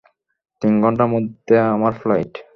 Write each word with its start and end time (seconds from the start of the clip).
তিন 0.61 0.73
ঘন্টার 0.81 1.07
মধ্যে 1.07 1.55
আমার 1.75 1.93
ফ্লাইট। 1.93 2.33